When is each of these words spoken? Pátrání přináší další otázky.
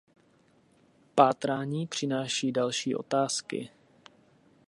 Pátrání 1.15 1.87
přináší 1.87 2.51
další 2.51 2.95
otázky. 2.95 3.69